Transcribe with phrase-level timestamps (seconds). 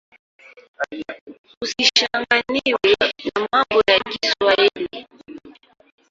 [1.63, 2.89] Isichanganywe
[3.31, 4.89] na mambo ya Kiswahili.